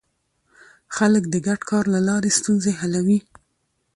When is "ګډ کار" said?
1.47-1.85